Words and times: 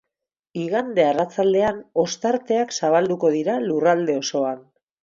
Igande 0.61 1.05
arratsaldean 1.09 1.79
ostarteak 2.05 2.75
zabalduko 2.81 3.35
dira 3.39 3.61
lurralde 3.71 4.23
osoan. 4.27 4.69